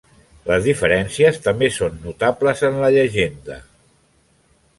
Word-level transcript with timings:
Les 0.45 0.63
diferències 0.69 1.37
també 1.47 1.69
són 1.75 1.99
notables 2.07 2.65
en 2.71 2.81
la 2.85 2.91
llegenda. 2.97 3.61